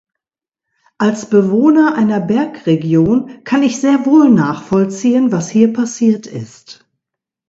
[0.97, 6.87] Als Bewohner einer Bergregion kann ich sehr wohl nachvollziehen, was hier passiert ist.